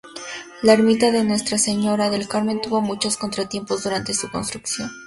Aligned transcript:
La 0.63 0.73
Ermita 0.73 1.11
de 1.11 1.23
Nuestra 1.23 1.59
Señora 1.59 2.09
del 2.09 2.27
Carmen 2.27 2.59
tuvo 2.59 2.81
muchos 2.81 3.17
contratiempos 3.17 3.83
durante 3.83 4.15
su 4.15 4.31
construcción. 4.31 4.89